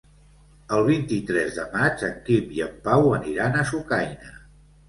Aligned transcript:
El 0.77 0.85
vint-i-tres 0.87 1.59
de 1.59 1.65
maig 1.75 2.03
en 2.09 2.17
Quim 2.31 2.57
i 2.57 2.65
en 2.69 2.73
Pau 2.89 3.15
aniran 3.19 3.59
a 3.63 3.67
Sucaina. 3.75 4.35